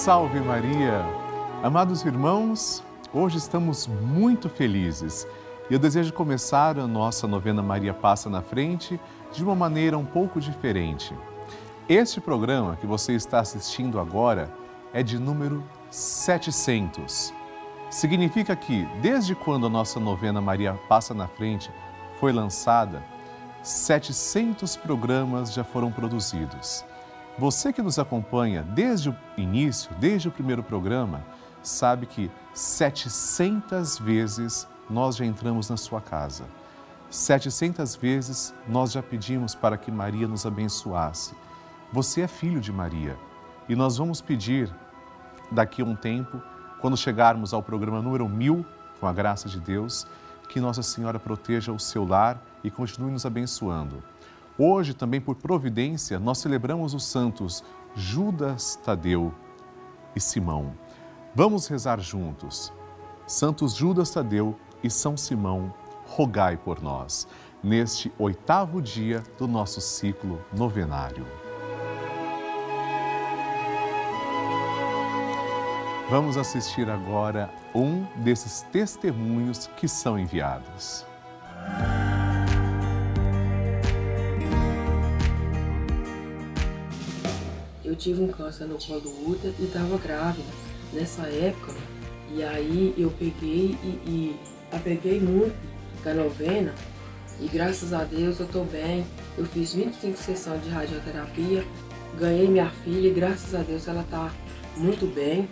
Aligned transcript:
Salve 0.00 0.40
Maria! 0.40 1.04
Amados 1.62 2.06
irmãos, 2.06 2.82
hoje 3.12 3.36
estamos 3.36 3.86
muito 3.86 4.48
felizes 4.48 5.28
e 5.68 5.74
eu 5.74 5.78
desejo 5.78 6.10
começar 6.14 6.78
a 6.78 6.86
nossa 6.86 7.28
novena 7.28 7.60
Maria 7.60 7.92
Passa 7.92 8.30
na 8.30 8.40
Frente 8.40 8.98
de 9.30 9.44
uma 9.44 9.54
maneira 9.54 9.98
um 9.98 10.04
pouco 10.06 10.40
diferente. 10.40 11.14
Este 11.86 12.18
programa 12.18 12.76
que 12.76 12.86
você 12.86 13.12
está 13.12 13.40
assistindo 13.40 14.00
agora 14.00 14.50
é 14.94 15.02
de 15.02 15.18
número 15.18 15.62
700. 15.90 17.34
Significa 17.90 18.56
que, 18.56 18.88
desde 19.02 19.34
quando 19.34 19.66
a 19.66 19.70
nossa 19.70 20.00
novena 20.00 20.40
Maria 20.40 20.80
Passa 20.88 21.12
na 21.12 21.28
Frente 21.28 21.70
foi 22.18 22.32
lançada, 22.32 23.04
700 23.62 24.76
programas 24.76 25.52
já 25.52 25.62
foram 25.62 25.92
produzidos. 25.92 26.86
Você 27.38 27.72
que 27.72 27.82
nos 27.82 27.98
acompanha 27.98 28.62
desde 28.62 29.10
o 29.10 29.16
início, 29.36 29.90
desde 29.98 30.28
o 30.28 30.32
primeiro 30.32 30.62
programa, 30.62 31.24
sabe 31.62 32.06
que 32.06 32.30
700 32.52 33.98
vezes 33.98 34.68
nós 34.88 35.16
já 35.16 35.24
entramos 35.24 35.70
na 35.70 35.76
sua 35.76 36.00
casa. 36.00 36.44
700 37.10 37.96
vezes 37.96 38.54
nós 38.68 38.92
já 38.92 39.02
pedimos 39.02 39.54
para 39.54 39.76
que 39.76 39.90
Maria 39.90 40.28
nos 40.28 40.46
abençoasse. 40.46 41.34
Você 41.92 42.20
é 42.20 42.28
filho 42.28 42.60
de 42.60 42.72
Maria 42.72 43.16
e 43.68 43.74
nós 43.74 43.96
vamos 43.96 44.20
pedir 44.20 44.72
daqui 45.50 45.82
a 45.82 45.84
um 45.84 45.96
tempo, 45.96 46.40
quando 46.80 46.96
chegarmos 46.96 47.52
ao 47.52 47.62
programa 47.62 48.00
número 48.00 48.28
1000, 48.28 48.64
com 49.00 49.06
a 49.06 49.12
graça 49.12 49.48
de 49.48 49.58
Deus, 49.58 50.06
que 50.48 50.60
Nossa 50.60 50.82
Senhora 50.82 51.18
proteja 51.18 51.72
o 51.72 51.78
seu 51.78 52.06
lar 52.06 52.40
e 52.62 52.70
continue 52.70 53.10
nos 53.10 53.26
abençoando. 53.26 54.02
Hoje, 54.62 54.92
também 54.92 55.22
por 55.22 55.36
providência, 55.36 56.20
nós 56.20 56.36
celebramos 56.36 56.92
os 56.92 57.04
santos 57.04 57.64
Judas 57.94 58.76
Tadeu 58.76 59.32
e 60.14 60.20
Simão. 60.20 60.74
Vamos 61.34 61.66
rezar 61.66 61.98
juntos. 61.98 62.70
Santos 63.26 63.74
Judas 63.74 64.10
Tadeu 64.10 64.54
e 64.84 64.90
São 64.90 65.16
Simão, 65.16 65.72
rogai 66.04 66.58
por 66.58 66.82
nós, 66.82 67.26
neste 67.62 68.12
oitavo 68.18 68.82
dia 68.82 69.22
do 69.38 69.48
nosso 69.48 69.80
ciclo 69.80 70.38
novenário. 70.52 71.24
Vamos 76.10 76.36
assistir 76.36 76.90
agora 76.90 77.50
um 77.74 78.04
desses 78.22 78.60
testemunhos 78.70 79.68
que 79.68 79.88
são 79.88 80.18
enviados. 80.18 81.08
Tive 88.00 88.22
um 88.22 88.28
câncer 88.28 88.64
no 88.64 88.78
colo 88.78 89.00
do 89.00 89.30
útero 89.30 89.54
e 89.58 89.64
estava 89.64 89.98
grávida 89.98 90.48
nessa 90.92 91.22
época. 91.28 91.74
E 92.34 92.42
aí 92.42 92.94
eu 92.96 93.10
peguei 93.10 93.76
e, 93.82 93.86
e 94.06 94.40
apeguei 94.72 95.20
muito 95.20 95.54
com 96.02 96.08
a 96.08 96.14
novena 96.14 96.74
e 97.40 97.46
graças 97.46 97.92
a 97.92 98.02
Deus 98.02 98.40
eu 98.40 98.46
estou 98.46 98.64
bem. 98.64 99.06
Eu 99.36 99.44
fiz 99.44 99.74
25 99.74 100.16
sessões 100.16 100.64
de 100.64 100.70
radioterapia, 100.70 101.64
ganhei 102.18 102.48
minha 102.48 102.70
filha 102.70 103.08
e 103.08 103.12
graças 103.12 103.54
a 103.54 103.62
Deus 103.62 103.86
ela 103.86 104.02
está 104.02 104.32
muito 104.76 105.06
bem. 105.06 105.48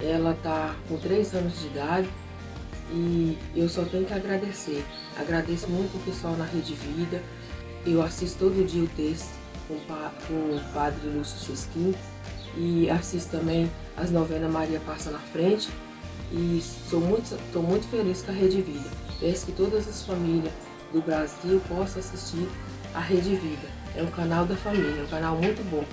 Ela 0.00 0.32
está 0.32 0.74
com 0.88 0.98
3 0.98 1.34
anos 1.34 1.60
de 1.60 1.66
idade 1.66 2.08
e 2.92 3.36
eu 3.56 3.68
só 3.68 3.82
tenho 3.84 4.04
que 4.04 4.12
agradecer. 4.12 4.84
Agradeço 5.18 5.68
muito 5.68 5.96
o 5.96 6.00
pessoal 6.00 6.36
na 6.36 6.44
Rede 6.44 6.74
Vida. 6.74 7.20
Eu 7.84 8.02
assisto 8.02 8.38
todo 8.38 8.66
dia 8.66 8.82
o 8.82 8.88
texto 8.88 9.45
com, 9.68 9.76
com 10.26 10.56
o 10.56 10.60
padre 10.72 11.08
Lúcio 11.08 11.38
Sesquim 11.38 11.94
e 12.56 12.88
assisto 12.90 13.30
também 13.30 13.70
as 13.96 14.10
novenas 14.10 14.50
Maria 14.50 14.80
Passa 14.80 15.10
na 15.10 15.18
Frente 15.18 15.68
e 16.32 16.58
estou 16.58 17.00
muito, 17.00 17.36
muito 17.60 17.86
feliz 17.88 18.22
com 18.22 18.30
a 18.30 18.34
Rede 18.34 18.60
Vida. 18.62 18.88
Peço 19.20 19.46
que 19.46 19.52
todas 19.52 19.88
as 19.88 20.02
famílias 20.02 20.52
do 20.92 21.00
Brasil 21.00 21.60
possam 21.68 22.00
assistir 22.00 22.48
a 22.94 23.00
Rede 23.00 23.36
Vida. 23.36 23.68
É 23.94 24.02
um 24.02 24.10
canal 24.10 24.44
da 24.44 24.56
família, 24.56 25.00
é 25.00 25.04
um 25.04 25.08
canal 25.08 25.36
muito 25.36 25.62
bom, 25.70 25.84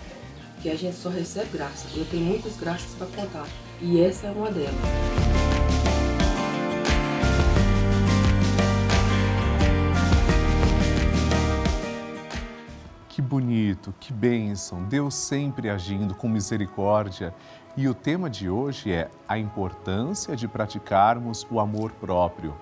que 0.61 0.69
a 0.69 0.75
gente 0.75 0.95
só 0.95 1.09
recebe 1.09 1.49
graças. 1.53 1.95
Eu 1.95 2.05
tenho 2.05 2.23
muitas 2.23 2.57
graças 2.57 2.93
para 2.95 3.07
contar 3.07 3.47
e 3.81 3.99
essa 4.01 4.27
é 4.27 4.31
uma 4.31 4.51
delas. 4.51 5.52
Bonito, 13.73 13.93
que 13.99 14.13
bênção, 14.13 14.83
Deus 14.83 15.15
sempre 15.15 15.69
agindo 15.69 16.13
com 16.13 16.27
misericórdia. 16.27 17.33
E 17.75 17.87
o 17.87 17.93
tema 17.93 18.29
de 18.29 18.49
hoje 18.49 18.91
é 18.91 19.09
a 19.27 19.37
importância 19.37 20.35
de 20.35 20.47
praticarmos 20.47 21.45
o 21.49 21.59
amor 21.59 21.91
próprio. 21.93 22.55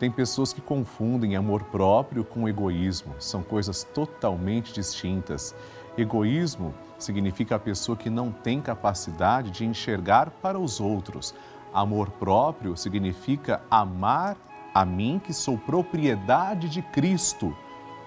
Tem 0.00 0.10
pessoas 0.10 0.52
que 0.52 0.60
confundem 0.60 1.36
amor 1.36 1.62
próprio 1.64 2.24
com 2.24 2.48
egoísmo, 2.48 3.14
são 3.20 3.42
coisas 3.42 3.84
totalmente 3.84 4.72
distintas. 4.72 5.54
Egoísmo 5.96 6.74
significa 6.98 7.54
a 7.54 7.60
pessoa 7.60 7.96
que 7.96 8.10
não 8.10 8.32
tem 8.32 8.60
capacidade 8.60 9.52
de 9.52 9.64
enxergar 9.64 10.30
para 10.42 10.58
os 10.58 10.80
outros. 10.80 11.34
Amor 11.72 12.10
próprio 12.10 12.76
significa 12.76 13.62
amar 13.70 14.36
a 14.74 14.84
mim 14.84 15.20
que 15.22 15.32
sou 15.32 15.56
propriedade 15.56 16.68
de 16.68 16.82
Cristo 16.82 17.54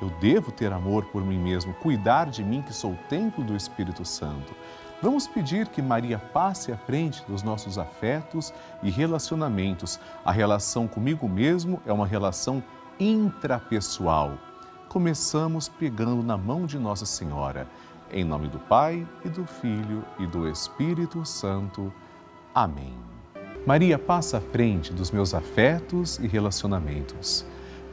eu 0.02 0.10
devo 0.20 0.52
ter 0.52 0.72
amor 0.72 1.06
por 1.06 1.24
mim 1.24 1.40
mesmo, 1.40 1.74
cuidar 1.76 2.30
de 2.30 2.44
mim 2.44 2.62
que 2.62 2.74
sou 2.74 2.92
o 2.92 3.00
templo 3.10 3.44
do 3.44 3.56
Espírito 3.56 4.04
Santo. 4.06 4.54
Vamos 5.02 5.28
pedir 5.28 5.68
que 5.68 5.82
Maria 5.82 6.18
passe 6.18 6.72
à 6.72 6.78
frente 6.78 7.24
dos 7.28 7.44
nossos 7.44 7.78
afetos 7.78 8.54
e 8.82 8.90
relacionamentos. 8.90 10.00
A 10.24 10.32
relação 10.32 10.88
comigo 10.88 11.28
mesmo 11.28 11.82
é 11.86 11.94
uma 11.94 12.08
relação 12.08 12.64
intrapessoal. 13.00 14.38
Começamos 14.88 15.68
pegando 15.68 16.24
na 16.24 16.38
mão 16.38 16.66
de 16.66 16.80
Nossa 16.80 17.06
Senhora. 17.06 17.68
Em 18.12 18.24
nome 18.24 18.48
do 18.48 18.60
Pai 18.60 19.06
e 19.26 19.30
do 19.30 19.46
Filho 19.46 20.04
e 20.18 20.26
do 20.26 20.48
Espírito 20.48 21.26
Santo. 21.26 21.92
Amém. 22.54 22.94
Maria 23.66 24.00
passa 24.00 24.38
à 24.38 24.42
frente 24.42 24.94
dos 24.94 25.12
meus 25.12 25.34
afetos 25.34 26.18
e 26.20 26.28
relacionamentos. 26.28 27.46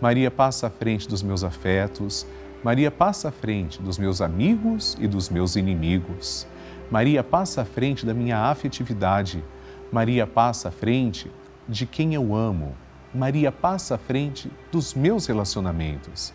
Maria 0.02 0.32
passa 0.32 0.66
à 0.66 0.70
frente 0.70 1.08
dos 1.08 1.22
meus 1.22 1.44
afetos, 1.44 2.26
Maria 2.64 2.90
passa 2.90 3.28
à 3.28 3.30
frente 3.30 3.80
dos 3.80 3.98
meus 3.98 4.20
amigos 4.20 4.96
e 4.98 5.06
dos 5.06 5.30
meus 5.30 5.54
inimigos. 5.54 6.44
Maria 6.90 7.22
passa 7.22 7.62
à 7.62 7.64
frente 7.64 8.04
da 8.04 8.12
minha 8.12 8.36
afetividade. 8.50 9.44
Maria 9.92 10.26
passa 10.26 10.70
à 10.70 10.72
frente 10.72 11.30
de 11.68 11.86
quem 11.86 12.14
eu 12.14 12.34
amo. 12.34 12.74
Maria 13.14 13.52
passa 13.52 13.94
à 13.94 13.98
frente 13.98 14.50
dos 14.72 14.92
meus 14.92 15.26
relacionamentos. 15.26 16.34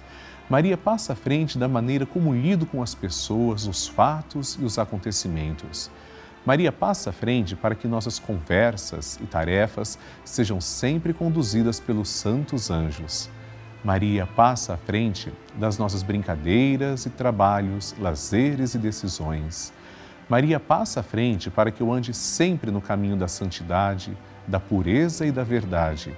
Maria 0.50 0.77
passa 0.77 1.11
à 1.11 1.16
frente 1.17 1.57
da 1.57 1.67
maneira 1.67 2.06
como 2.06 2.33
lido 2.33 2.66
com 2.66 2.81
as 2.81 2.95
pessoas, 2.95 3.67
os 3.67 3.85
fatos 3.85 4.57
e 4.61 4.63
os 4.63 4.79
acontecimentos. 4.79 5.91
Maria 6.45 6.72
passa 6.72 7.09
à 7.09 7.13
frente 7.13 7.53
para 7.53 7.75
que 7.75 7.85
nossas 7.85 8.17
conversas 8.17 9.19
e 9.22 9.25
tarefas 9.25 10.00
sejam 10.23 10.61
sempre 10.61 11.13
conduzidas 11.13 11.81
pelos 11.81 12.07
santos 12.07 12.72
anjos. 12.72 13.30
Maria 13.88 14.28
passa 14.28 14.74
à 14.74 14.78
frente 14.78 15.31
das 15.56 15.78
nossas 15.78 16.04
brincadeiras 16.04 17.06
e 17.06 17.10
trabalhos, 17.10 17.95
lazeres 17.98 18.75
e 18.75 18.78
decisões. 18.78 19.72
Maria 20.28 20.60
passa 20.60 21.00
à 21.00 21.04
frente 21.04 21.50
para 21.50 21.72
que 21.72 21.80
eu 21.80 21.89
ande 21.89 22.13
sempre 22.13 22.69
no 22.69 22.81
caminho 22.81 23.16
da 23.16 23.30
santidade, 23.30 24.12
da 24.45 24.60
pureza 24.60 25.25
e 25.25 25.31
da 25.31 25.42
verdade. 25.42 26.13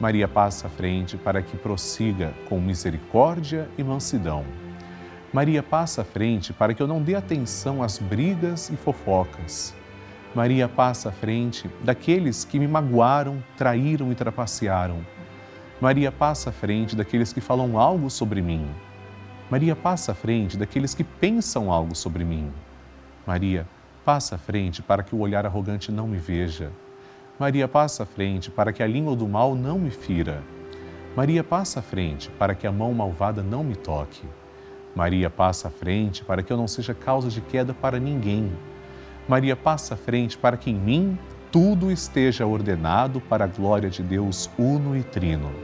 Maria 0.00 0.26
passa 0.26 0.66
à 0.66 0.70
frente 0.70 1.18
para 1.18 1.42
que 1.42 1.58
prossiga 1.58 2.32
com 2.48 2.58
misericórdia 2.58 3.68
e 3.76 3.84
mansidão. 3.84 4.42
Maria 5.30 5.62
passa 5.62 6.00
à 6.00 6.04
frente 6.06 6.54
para 6.54 6.72
que 6.72 6.82
eu 6.82 6.86
não 6.86 7.02
dê 7.02 7.14
atenção 7.14 7.82
às 7.82 7.98
brigas 7.98 8.70
e 8.70 8.76
fofocas. 8.76 9.74
Maria 10.34 10.66
passa 10.66 11.10
à 11.10 11.12
frente 11.12 11.68
daqueles 11.84 12.44
que 12.44 12.58
me 12.58 12.66
magoaram, 12.66 13.44
traíram 13.58 14.10
e 14.10 14.14
trapacearam 14.14 15.04
Maria 15.84 16.10
passa 16.10 16.48
à 16.48 16.52
frente 16.54 16.96
daqueles 16.96 17.30
que 17.30 17.42
falam 17.42 17.78
algo 17.78 18.08
sobre 18.08 18.40
mim. 18.40 18.66
Maria 19.50 19.76
passa 19.76 20.12
à 20.12 20.14
frente 20.14 20.56
daqueles 20.56 20.94
que 20.94 21.04
pensam 21.04 21.70
algo 21.70 21.94
sobre 21.94 22.24
mim. 22.24 22.50
Maria 23.26 23.68
passa 24.02 24.36
à 24.36 24.38
frente 24.38 24.80
para 24.80 25.02
que 25.02 25.14
o 25.14 25.18
olhar 25.18 25.44
arrogante 25.44 25.92
não 25.92 26.08
me 26.08 26.16
veja. 26.16 26.72
Maria 27.38 27.68
passa 27.68 28.04
à 28.04 28.06
frente 28.06 28.50
para 28.50 28.72
que 28.72 28.82
a 28.82 28.86
língua 28.86 29.14
do 29.14 29.28
mal 29.28 29.54
não 29.54 29.78
me 29.78 29.90
fira. 29.90 30.42
Maria 31.14 31.44
passa 31.44 31.80
à 31.80 31.82
frente 31.82 32.30
para 32.30 32.54
que 32.54 32.66
a 32.66 32.72
mão 32.72 32.94
malvada 32.94 33.42
não 33.42 33.62
me 33.62 33.76
toque. 33.76 34.22
Maria 34.96 35.28
passa 35.28 35.68
à 35.68 35.70
frente 35.70 36.24
para 36.24 36.42
que 36.42 36.50
eu 36.50 36.56
não 36.56 36.66
seja 36.66 36.94
causa 36.94 37.28
de 37.28 37.42
queda 37.42 37.74
para 37.74 38.00
ninguém. 38.00 38.50
Maria 39.28 39.54
passa 39.54 39.92
à 39.92 39.96
frente 39.98 40.38
para 40.38 40.56
que 40.56 40.70
em 40.70 40.76
mim 40.76 41.18
tudo 41.52 41.90
esteja 41.90 42.46
ordenado 42.46 43.20
para 43.20 43.44
a 43.44 43.48
glória 43.48 43.90
de 43.90 44.02
Deus 44.02 44.48
uno 44.58 44.96
e 44.96 45.02
trino. 45.02 45.63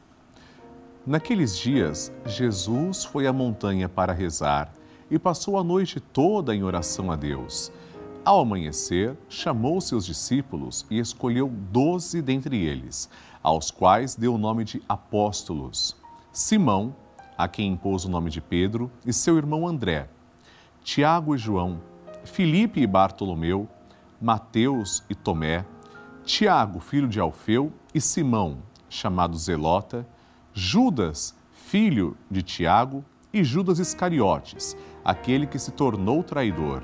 Naqueles 1.05 1.57
dias, 1.57 2.13
Jesus 2.27 3.03
foi 3.03 3.25
à 3.25 3.33
montanha 3.33 3.89
para 3.89 4.13
rezar 4.13 4.71
e 5.09 5.17
passou 5.17 5.57
a 5.57 5.63
noite 5.63 5.99
toda 5.99 6.55
em 6.55 6.63
oração 6.63 7.11
a 7.11 7.15
Deus. 7.15 7.71
Ao 8.23 8.39
amanhecer, 8.39 9.17
chamou 9.27 9.81
seus 9.81 10.05
discípulos 10.05 10.85
e 10.91 10.99
escolheu 10.99 11.49
doze 11.49 12.21
dentre 12.21 12.55
eles, 12.63 13.09
aos 13.41 13.71
quais 13.71 14.13
deu 14.13 14.35
o 14.35 14.37
nome 14.37 14.63
de 14.63 14.79
apóstolos: 14.87 15.97
Simão, 16.31 16.95
a 17.35 17.47
quem 17.47 17.71
impôs 17.71 18.05
o 18.05 18.09
nome 18.09 18.29
de 18.29 18.39
Pedro, 18.39 18.91
e 19.03 19.11
seu 19.11 19.37
irmão 19.37 19.67
André, 19.67 20.07
Tiago 20.83 21.33
e 21.33 21.37
João, 21.39 21.81
Filipe 22.23 22.79
e 22.79 22.85
Bartolomeu, 22.85 23.67
Mateus 24.21 25.03
e 25.09 25.15
Tomé, 25.15 25.65
Tiago, 26.23 26.79
filho 26.79 27.07
de 27.07 27.19
Alfeu, 27.19 27.73
e 27.91 27.99
Simão, 27.99 28.59
chamado 28.87 29.35
Zelota, 29.35 30.05
Judas, 30.53 31.35
filho 31.51 32.15
de 32.29 32.41
Tiago, 32.41 33.03
e 33.33 33.43
Judas 33.43 33.79
Iscariotes, 33.79 34.75
aquele 35.05 35.47
que 35.47 35.57
se 35.57 35.71
tornou 35.71 36.21
traidor. 36.21 36.83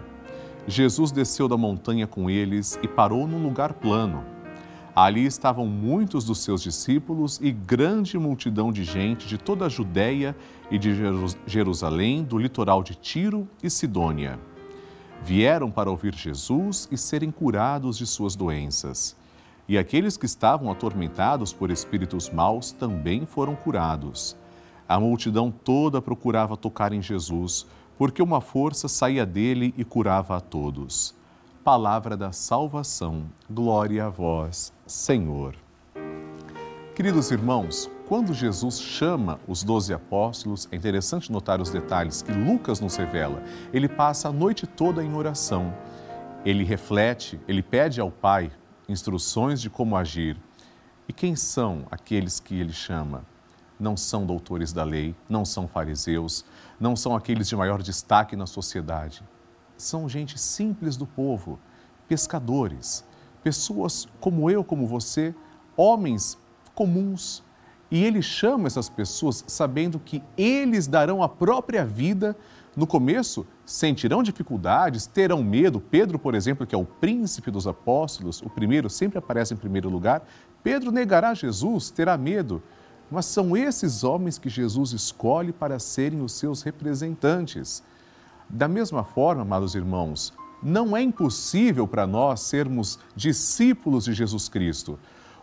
Jesus 0.65 1.11
desceu 1.11 1.47
da 1.47 1.57
montanha 1.57 2.07
com 2.07 2.29
eles 2.29 2.79
e 2.81 2.87
parou 2.87 3.27
num 3.27 3.43
lugar 3.43 3.73
plano 3.73 4.37
Ali 4.97 5.27
estavam 5.27 5.67
muitos 5.67 6.25
dos 6.25 6.39
seus 6.39 6.59
discípulos 6.63 7.39
e 7.39 7.51
grande 7.51 8.17
multidão 8.17 8.71
de 8.71 8.83
gente 8.83 9.27
de 9.27 9.37
toda 9.37 9.67
a 9.67 9.69
Judéia 9.69 10.35
e 10.71 10.79
de 10.79 10.91
Jerusalém, 11.45 12.23
do 12.23 12.35
litoral 12.35 12.81
de 12.81 12.95
Tiro 12.95 13.47
e 13.61 13.69
Sidônia. 13.69 14.39
Vieram 15.23 15.69
para 15.69 15.91
ouvir 15.91 16.15
Jesus 16.15 16.89
e 16.91 16.97
serem 16.97 17.29
curados 17.29 17.95
de 17.95 18.07
suas 18.07 18.35
doenças. 18.35 19.15
E 19.67 19.77
aqueles 19.77 20.17
que 20.17 20.25
estavam 20.25 20.71
atormentados 20.71 21.51
por 21.51 21.69
espíritos 21.69 22.29
maus 22.29 22.71
também 22.71 23.25
foram 23.25 23.55
curados. 23.55 24.37
A 24.87 24.99
multidão 24.99 25.51
toda 25.51 26.01
procurava 26.01 26.55
tocar 26.55 26.93
em 26.93 27.01
Jesus, 27.01 27.65
porque 27.97 28.21
uma 28.21 28.41
força 28.41 28.87
saía 28.87 29.25
dele 29.25 29.73
e 29.77 29.83
curava 29.83 30.37
a 30.37 30.39
todos 30.39 31.17
palavra 31.67 32.15
da 32.15 32.31
salvação. 32.31 33.25
Glória 33.49 34.05
a 34.05 34.09
vós, 34.09 34.71
Senhor. 34.85 35.53
Queridos 36.95 37.29
irmãos, 37.29 37.91
quando 38.07 38.33
Jesus 38.33 38.79
chama 38.79 39.37
os 39.45 39.65
doze 39.65 39.93
apóstolos, 39.93 40.69
é 40.71 40.77
interessante 40.77 41.29
notar 41.29 41.59
os 41.59 41.69
detalhes 41.69 42.21
que 42.21 42.31
Lucas 42.31 42.79
nos 42.79 42.95
revela. 42.95 43.43
Ele 43.73 43.89
passa 43.89 44.29
a 44.29 44.31
noite 44.31 44.65
toda 44.65 45.03
em 45.03 45.13
oração. 45.13 45.73
Ele 46.45 46.63
reflete, 46.63 47.37
ele 47.49 47.61
pede 47.61 47.99
ao 47.99 48.09
Pai 48.09 48.49
instruções 48.87 49.61
de 49.61 49.69
como 49.69 49.95
agir. 49.95 50.37
E 51.07 51.13
quem 51.13 51.35
são 51.35 51.85
aqueles 51.89 52.39
que 52.39 52.59
ele 52.59 52.73
chama? 52.73 53.25
Não 53.79 53.95
são 53.95 54.25
doutores 54.25 54.73
da 54.73 54.83
lei, 54.83 55.15
não 55.29 55.45
são 55.45 55.67
fariseus, 55.67 56.43
não 56.79 56.95
são 56.95 57.15
aqueles 57.15 57.47
de 57.47 57.55
maior 57.55 57.81
destaque 57.81 58.35
na 58.35 58.45
sociedade 58.45 59.23
são 59.77 60.09
gente 60.09 60.39
simples 60.39 60.97
do 60.97 61.05
povo, 61.05 61.59
pescadores, 62.07 63.05
pessoas 63.43 64.07
como 64.19 64.49
eu, 64.49 64.63
como 64.63 64.87
você, 64.87 65.33
homens 65.75 66.37
comuns. 66.73 67.43
E 67.89 68.03
ele 68.03 68.21
chama 68.21 68.67
essas 68.67 68.89
pessoas 68.89 69.45
sabendo 69.47 69.99
que 69.99 70.21
eles 70.37 70.87
darão 70.87 71.21
a 71.23 71.29
própria 71.29 71.85
vida. 71.85 72.35
No 72.77 72.85
começo, 72.85 73.43
sentirão 73.65 74.21
dificuldades, 74.21 75.07
terão 75.07 75.43
medo. 75.43 75.81
Pedro, 75.81 76.19
por 76.19 76.35
exemplo, 76.35 76.67
que 76.67 76.75
é 76.75 76.77
o 76.77 76.85
príncipe 76.85 77.49
dos 77.49 77.65
apóstolos, 77.65 78.39
o 78.43 78.51
primeiro 78.51 78.87
sempre 78.87 79.17
aparece 79.17 79.51
em 79.51 79.57
primeiro 79.57 79.89
lugar. 79.89 80.21
Pedro 80.61 80.91
negará 80.91 81.33
Jesus, 81.33 81.89
terá 81.89 82.15
medo. 82.15 82.61
Mas 83.09 83.25
são 83.25 83.57
esses 83.57 84.03
homens 84.03 84.37
que 84.37 84.47
Jesus 84.47 84.91
escolhe 84.91 85.51
para 85.51 85.79
serem 85.79 86.21
os 86.21 86.33
seus 86.33 86.61
representantes. 86.61 87.81
Da 88.47 88.67
mesma 88.67 89.03
forma, 89.03 89.41
amados 89.41 89.73
irmãos, 89.73 90.31
não 90.61 90.95
é 90.95 91.01
impossível 91.01 91.87
para 91.87 92.05
nós 92.05 92.41
sermos 92.41 92.99
discípulos 93.15 94.05
de 94.05 94.13
Jesus 94.13 94.47
Cristo. 94.47 94.99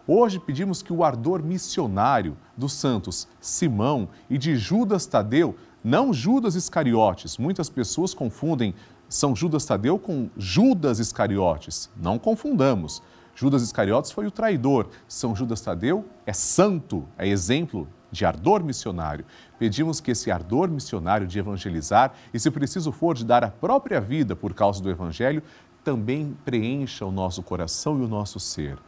Hoje 0.06 0.38
pedimos 0.38 0.82
que 0.82 0.92
o 0.92 1.02
ardor 1.02 1.42
missionário 1.42 2.36
dos 2.56 2.74
santos 2.74 3.26
Simão 3.40 4.08
e 4.30 4.38
de 4.38 4.54
Judas 4.54 5.04
Tadeu, 5.06 5.56
não 5.84 6.14
Judas 6.14 6.54
Iscariotes, 6.54 7.36
muitas 7.36 7.68
pessoas 7.68 8.14
confundem 8.14 8.74
São 9.06 9.36
Judas 9.36 9.66
Tadeu 9.66 9.98
com 9.98 10.30
Judas 10.34 10.98
Iscariotes. 10.98 11.90
Não 11.94 12.18
confundamos. 12.18 13.02
Judas 13.34 13.62
Iscariotes 13.62 14.10
foi 14.10 14.26
o 14.26 14.30
traidor. 14.30 14.88
São 15.06 15.36
Judas 15.36 15.60
Tadeu 15.60 16.06
é 16.24 16.32
santo, 16.32 17.06
é 17.18 17.28
exemplo 17.28 17.86
de 18.10 18.24
ardor 18.24 18.64
missionário. 18.64 19.26
Pedimos 19.58 20.00
que 20.00 20.12
esse 20.12 20.30
ardor 20.30 20.70
missionário 20.70 21.26
de 21.26 21.38
evangelizar 21.38 22.14
e, 22.32 22.40
se 22.40 22.50
preciso 22.50 22.90
for, 22.90 23.14
de 23.14 23.24
dar 23.24 23.44
a 23.44 23.50
própria 23.50 24.00
vida 24.00 24.34
por 24.34 24.54
causa 24.54 24.82
do 24.82 24.88
Evangelho, 24.88 25.42
também 25.82 26.34
preencha 26.46 27.04
o 27.04 27.12
nosso 27.12 27.42
coração 27.42 28.00
e 28.00 28.04
o 28.04 28.08
nosso 28.08 28.40
ser. 28.40 28.78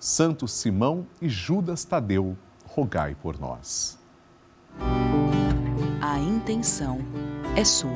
Santo 0.00 0.48
Simão 0.48 1.06
e 1.22 1.28
Judas 1.28 1.84
Tadeu, 1.84 2.36
rogai 2.66 3.14
por 3.14 3.38
nós. 3.38 4.00
A 6.10 6.18
intenção 6.18 6.98
é 7.54 7.64
sua. 7.64 7.92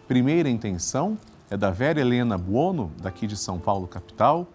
Primeira 0.08 0.50
intenção 0.50 1.16
é 1.50 1.58
da 1.58 1.72
Vera 1.72 2.00
Helena 2.00 2.38
Buono, 2.38 2.92
daqui 3.02 3.26
de 3.26 3.36
São 3.36 3.58
Paulo, 3.58 3.88
capital. 3.88 4.48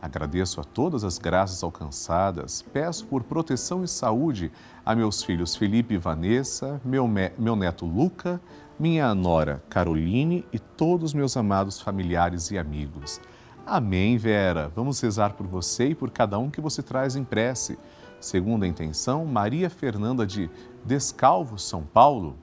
Agradeço 0.00 0.60
a 0.60 0.64
todas 0.64 1.04
as 1.04 1.18
graças 1.18 1.62
alcançadas, 1.62 2.62
peço 2.62 3.04
por 3.06 3.24
proteção 3.24 3.82
e 3.82 3.88
saúde 3.88 4.50
a 4.86 4.94
meus 4.94 5.22
filhos 5.22 5.56
Felipe 5.56 5.94
e 5.94 5.98
Vanessa, 5.98 6.80
meu, 6.84 7.06
meu 7.36 7.56
neto 7.56 7.84
Luca, 7.84 8.40
minha 8.78 9.12
nora 9.14 9.62
Caroline 9.68 10.46
e 10.52 10.58
todos 10.58 11.12
meus 11.12 11.36
amados 11.36 11.80
familiares 11.80 12.50
e 12.50 12.58
amigos. 12.58 13.20
Amém, 13.66 14.16
Vera. 14.16 14.70
Vamos 14.74 15.00
rezar 15.00 15.34
por 15.34 15.46
você 15.46 15.88
e 15.88 15.94
por 15.94 16.10
cada 16.10 16.38
um 16.38 16.48
que 16.48 16.60
você 16.60 16.82
traz 16.82 17.16
em 17.16 17.24
prece. 17.24 17.76
Segunda 18.20 18.66
intenção, 18.66 19.26
Maria 19.26 19.68
Fernanda 19.68 20.24
de 20.24 20.48
Descalvo, 20.84 21.58
São 21.58 21.82
Paulo. 21.82 22.36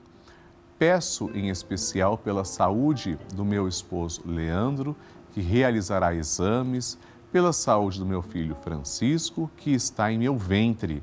Peço 0.78 1.30
em 1.34 1.48
especial 1.48 2.18
pela 2.18 2.44
saúde 2.44 3.18
do 3.34 3.44
meu 3.44 3.66
esposo 3.66 4.22
Leandro, 4.26 4.94
que 5.32 5.40
realizará 5.40 6.14
exames, 6.14 6.98
pela 7.32 7.52
saúde 7.52 7.98
do 7.98 8.06
meu 8.06 8.22
filho 8.22 8.56
Francisco, 8.62 9.50
que 9.56 9.72
está 9.72 10.10
em 10.12 10.18
meu 10.18 10.36
ventre. 10.36 11.02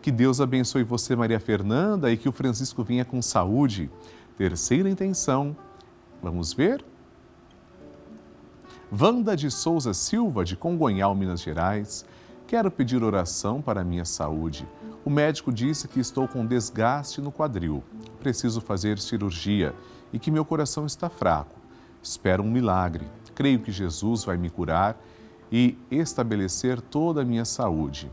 Que 0.00 0.10
Deus 0.10 0.40
abençoe 0.40 0.82
você, 0.82 1.14
Maria 1.14 1.38
Fernanda, 1.38 2.10
e 2.10 2.16
que 2.16 2.28
o 2.28 2.32
Francisco 2.32 2.82
venha 2.82 3.04
com 3.04 3.20
saúde. 3.20 3.90
Terceira 4.36 4.88
intenção, 4.88 5.56
vamos 6.22 6.52
ver? 6.52 6.84
Wanda 8.90 9.36
de 9.36 9.50
Souza 9.50 9.94
Silva, 9.94 10.44
de 10.44 10.56
Congonhal, 10.56 11.14
Minas 11.14 11.40
Gerais. 11.40 12.04
Quero 12.46 12.70
pedir 12.70 13.02
oração 13.02 13.62
para 13.62 13.84
minha 13.84 14.04
saúde. 14.04 14.68
O 15.04 15.10
médico 15.10 15.52
disse 15.52 15.88
que 15.88 16.00
estou 16.00 16.28
com 16.28 16.44
desgaste 16.44 17.20
no 17.20 17.32
quadril. 17.32 17.82
Preciso 18.22 18.60
fazer 18.60 19.00
cirurgia 19.00 19.74
e 20.12 20.18
que 20.18 20.30
meu 20.30 20.44
coração 20.44 20.86
está 20.86 21.10
fraco. 21.10 21.56
Espero 22.00 22.44
um 22.44 22.48
milagre. 22.48 23.04
Creio 23.34 23.58
que 23.58 23.72
Jesus 23.72 24.22
vai 24.22 24.36
me 24.36 24.48
curar 24.48 24.96
e 25.50 25.76
estabelecer 25.90 26.80
toda 26.80 27.22
a 27.22 27.24
minha 27.24 27.44
saúde. 27.44 28.08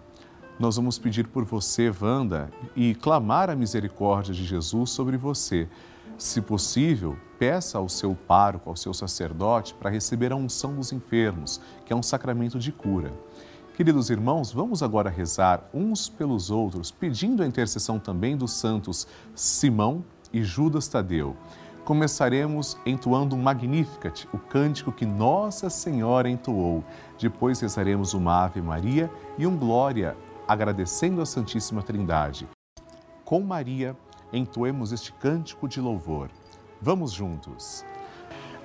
Nós 0.59 0.77
vamos 0.77 0.97
pedir 0.97 1.27
por 1.27 1.45
você, 1.45 1.93
Wanda, 2.01 2.49
e 2.75 2.95
clamar 2.95 3.51
a 3.51 3.55
misericórdia 3.55 4.33
de 4.33 4.43
Jesus 4.43 4.89
sobre 4.89 5.15
você. 5.15 5.69
Se 6.17 6.41
possível, 6.41 7.15
peça 7.37 7.77
ao 7.77 7.87
seu 7.87 8.15
pároco, 8.15 8.67
ao 8.67 8.75
seu 8.75 8.95
sacerdote, 8.95 9.75
para 9.75 9.91
receber 9.91 10.31
a 10.31 10.35
unção 10.35 10.73
dos 10.73 10.91
enfermos, 10.91 11.61
que 11.85 11.93
é 11.93 11.95
um 11.95 12.01
sacramento 12.01 12.57
de 12.57 12.71
cura. 12.71 13.13
Queridos 13.79 14.09
irmãos, 14.09 14.51
vamos 14.51 14.83
agora 14.83 15.09
rezar 15.09 15.69
uns 15.73 16.09
pelos 16.09 16.51
outros, 16.51 16.91
pedindo 16.91 17.41
a 17.41 17.47
intercessão 17.47 17.97
também 17.97 18.35
dos 18.35 18.51
santos 18.51 19.07
Simão 19.33 20.03
e 20.33 20.43
Judas 20.43 20.89
Tadeu. 20.89 21.33
Começaremos 21.85 22.77
entoando 22.85 23.37
um 23.37 23.41
Magnificat, 23.41 24.27
o 24.33 24.37
cântico 24.37 24.91
que 24.91 25.05
Nossa 25.05 25.69
Senhora 25.69 26.29
entoou. 26.29 26.83
Depois 27.17 27.61
rezaremos 27.61 28.13
uma 28.13 28.43
Ave 28.43 28.61
Maria 28.61 29.09
e 29.37 29.47
um 29.47 29.55
Glória, 29.55 30.17
agradecendo 30.45 31.21
a 31.21 31.25
Santíssima 31.25 31.81
Trindade. 31.81 32.49
Com 33.23 33.39
Maria, 33.39 33.95
entoemos 34.33 34.91
este 34.91 35.13
cântico 35.13 35.69
de 35.69 35.79
louvor. 35.79 36.29
Vamos 36.81 37.13
juntos. 37.13 37.85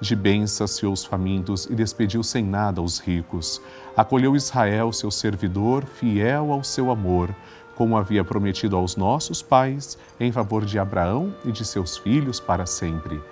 de 0.00 0.16
bens 0.16 0.52
saciou 0.52 0.92
os 0.92 1.04
famintos 1.04 1.66
e 1.66 1.74
despediu 1.74 2.22
sem 2.22 2.42
nada 2.42 2.80
os 2.80 2.98
ricos. 2.98 3.60
Acolheu 3.96 4.34
Israel, 4.34 4.92
seu 4.92 5.10
servidor, 5.10 5.84
fiel 5.84 6.52
ao 6.52 6.64
seu 6.64 6.90
amor, 6.90 7.34
como 7.76 7.96
havia 7.96 8.24
prometido 8.24 8.76
aos 8.76 8.96
nossos 8.96 9.42
pais, 9.42 9.98
em 10.18 10.32
favor 10.32 10.64
de 10.64 10.78
Abraão 10.78 11.34
e 11.44 11.52
de 11.52 11.64
seus 11.64 11.96
filhos 11.96 12.40
para 12.40 12.66
sempre. 12.66 13.22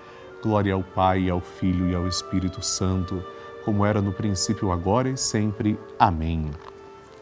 Glória 0.42 0.74
ao 0.74 0.82
Pai, 0.82 1.28
ao 1.28 1.40
Filho 1.40 1.90
e 1.90 1.94
ao 1.94 2.06
Espírito 2.06 2.64
Santo, 2.64 3.24
como 3.64 3.84
era 3.84 4.00
no 4.00 4.12
princípio, 4.12 4.70
agora 4.70 5.08
e 5.08 5.16
sempre. 5.16 5.78
Amém. 5.98 6.50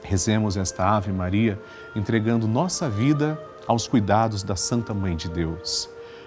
Rezemos 0.02 0.56
esta 0.56 0.96
Ave 0.96 1.10
Maria, 1.12 1.60
entregando 1.94 2.46
nossa 2.46 2.88
vida 2.88 3.40
aos 3.66 3.88
cuidados 3.88 4.42
da 4.42 4.54
Santa 4.54 4.94
Mãe 4.94 5.16
de 5.16 5.28
Deus. 5.28 5.88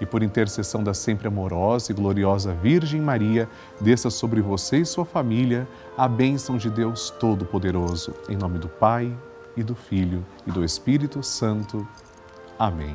e 0.00 0.06
por 0.06 0.22
intercessão 0.22 0.82
da 0.82 0.94
sempre 0.94 1.28
amorosa 1.28 1.92
e 1.92 1.94
gloriosa 1.94 2.54
Virgem 2.54 3.00
Maria, 3.00 3.48
desça 3.80 4.10
sobre 4.10 4.40
você 4.40 4.78
e 4.78 4.86
sua 4.86 5.04
família 5.04 5.68
a 5.96 6.08
bênção 6.08 6.56
de 6.56 6.70
Deus 6.70 7.10
Todo-Poderoso. 7.10 8.14
Em 8.28 8.36
nome 8.36 8.58
do 8.58 8.68
Pai, 8.68 9.12
e 9.58 9.62
do 9.62 9.74
Filho, 9.74 10.24
e 10.46 10.52
do 10.52 10.64
Espírito 10.64 11.22
Santo. 11.22 11.86
Amém. 12.58 12.94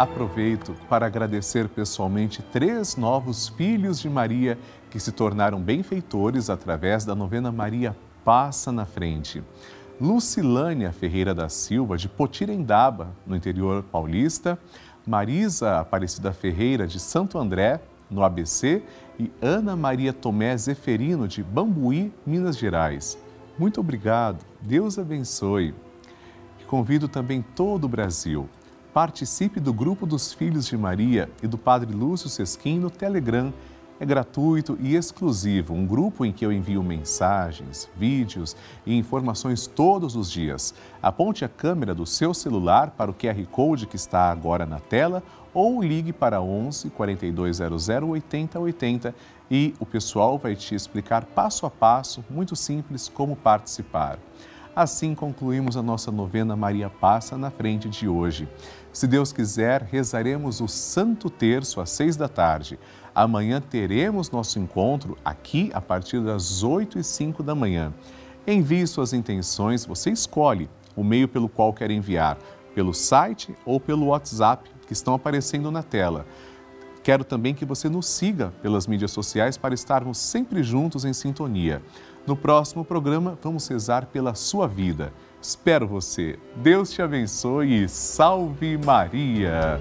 Aproveito 0.00 0.74
para 0.88 1.04
agradecer 1.04 1.68
pessoalmente 1.68 2.40
três 2.40 2.96
novos 2.96 3.48
filhos 3.48 4.00
de 4.00 4.08
Maria 4.08 4.56
que 4.88 4.98
se 4.98 5.12
tornaram 5.12 5.60
benfeitores 5.60 6.48
através 6.48 7.04
da 7.04 7.14
novena 7.14 7.52
Maria 7.52 7.94
Passa 8.24 8.72
na 8.72 8.86
Frente. 8.86 9.44
Lucilânia 10.00 10.90
Ferreira 10.90 11.34
da 11.34 11.50
Silva, 11.50 11.98
de 11.98 12.08
Potirendaba, 12.08 13.14
no 13.26 13.36
interior 13.36 13.82
paulista, 13.82 14.58
Marisa 15.06 15.80
Aparecida 15.80 16.32
Ferreira, 16.32 16.86
de 16.86 16.98
Santo 16.98 17.38
André, 17.38 17.78
no 18.10 18.24
ABC, 18.24 18.82
e 19.18 19.30
Ana 19.42 19.76
Maria 19.76 20.14
Tomé 20.14 20.56
Zeferino, 20.56 21.28
de 21.28 21.42
Bambuí, 21.42 22.10
Minas 22.24 22.56
Gerais. 22.56 23.18
Muito 23.58 23.80
obrigado, 23.80 24.42
Deus 24.62 24.98
abençoe. 24.98 25.74
convido 26.66 27.06
também 27.06 27.44
todo 27.54 27.84
o 27.84 27.88
Brasil 27.88 28.48
Participe 28.92 29.60
do 29.60 29.72
grupo 29.72 30.04
dos 30.04 30.32
Filhos 30.32 30.66
de 30.66 30.76
Maria 30.76 31.30
e 31.40 31.46
do 31.46 31.56
Padre 31.56 31.94
Lúcio 31.94 32.28
Sesquim 32.28 32.80
no 32.80 32.90
Telegram 32.90 33.52
É 34.00 34.04
gratuito 34.04 34.76
e 34.80 34.96
exclusivo, 34.96 35.74
um 35.74 35.86
grupo 35.86 36.24
em 36.24 36.32
que 36.32 36.44
eu 36.44 36.50
envio 36.50 36.82
mensagens, 36.82 37.88
vídeos 37.94 38.56
e 38.84 38.96
informações 38.96 39.66
todos 39.66 40.16
os 40.16 40.28
dias. 40.28 40.74
Aponte 41.00 41.44
a 41.44 41.48
câmera 41.48 41.94
do 41.94 42.04
seu 42.04 42.34
celular 42.34 42.90
para 42.90 43.10
o 43.10 43.14
QR 43.14 43.46
Code 43.52 43.86
que 43.86 43.96
está 43.96 44.30
agora 44.32 44.66
na 44.66 44.80
tela 44.80 45.22
ou 45.54 45.80
ligue 45.82 46.12
para 46.12 46.40
11 46.40 46.90
4200 46.90 47.88
8080 47.88 49.14
e 49.50 49.74
o 49.78 49.86
pessoal 49.86 50.36
vai 50.38 50.56
te 50.56 50.74
explicar 50.74 51.26
passo 51.26 51.64
a 51.66 51.70
passo, 51.70 52.24
muito 52.28 52.56
simples, 52.56 53.08
como 53.08 53.36
participar. 53.36 54.18
Assim 54.74 55.16
concluímos 55.16 55.76
a 55.76 55.82
nossa 55.82 56.12
novena 56.12 56.54
Maria 56.54 56.88
Passa 56.88 57.36
na 57.36 57.50
frente 57.50 57.88
de 57.88 58.06
hoje. 58.06 58.48
Se 58.92 59.06
Deus 59.06 59.32
quiser, 59.32 59.82
rezaremos 59.82 60.60
o 60.60 60.68
Santo 60.68 61.28
Terço 61.28 61.80
às 61.80 61.90
seis 61.90 62.16
da 62.16 62.28
tarde. 62.28 62.78
Amanhã 63.12 63.60
teremos 63.60 64.30
nosso 64.30 64.60
encontro 64.60 65.18
aqui 65.24 65.70
a 65.74 65.80
partir 65.80 66.20
das 66.20 66.62
oito 66.62 66.98
e 67.00 67.04
cinco 67.04 67.42
da 67.42 67.54
manhã. 67.54 67.92
Envie 68.46 68.86
suas 68.86 69.12
intenções, 69.12 69.84
você 69.84 70.10
escolhe 70.10 70.70
o 70.96 71.02
meio 71.02 71.26
pelo 71.26 71.48
qual 71.48 71.72
quer 71.72 71.90
enviar, 71.90 72.38
pelo 72.72 72.94
site 72.94 73.54
ou 73.66 73.80
pelo 73.80 74.06
WhatsApp 74.06 74.70
que 74.86 74.92
estão 74.92 75.14
aparecendo 75.14 75.70
na 75.72 75.82
tela. 75.82 76.24
Quero 77.02 77.24
também 77.24 77.54
que 77.54 77.64
você 77.64 77.88
nos 77.88 78.06
siga 78.06 78.52
pelas 78.62 78.86
mídias 78.86 79.10
sociais 79.10 79.56
para 79.56 79.74
estarmos 79.74 80.18
sempre 80.18 80.62
juntos 80.62 81.04
em 81.04 81.12
sintonia. 81.12 81.82
No 82.26 82.36
próximo 82.36 82.84
programa, 82.84 83.38
vamos 83.42 83.66
rezar 83.68 84.06
pela 84.06 84.34
sua 84.34 84.68
vida. 84.68 85.12
Espero 85.40 85.86
você. 85.86 86.38
Deus 86.56 86.90
te 86.90 87.00
abençoe 87.00 87.84
e 87.84 87.88
salve 87.88 88.76
Maria! 88.76 89.80